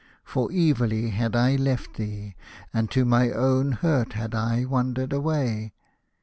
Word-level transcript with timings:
For 0.23 0.51
evilly 0.51 1.11
had 1.11 1.35
I 1.35 1.57
left 1.57 1.97
thee, 1.97 2.33
and 2.73 2.89
to 2.89 3.05
my 3.05 3.29
own 3.29 3.73
hurt 3.73 4.13
had 4.13 4.33
I 4.33 4.65
wandered 4.65 5.13
away. 5.13 5.73